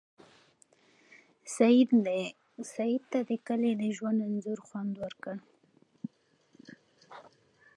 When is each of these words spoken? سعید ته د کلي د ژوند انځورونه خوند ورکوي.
سعید 2.73 3.01
ته 3.11 3.19
د 3.29 3.31
کلي 3.47 3.71
د 3.81 3.83
ژوند 3.95 4.19
انځورونه 4.27 4.65
خوند 4.67 4.93
ورکوي. 5.03 5.39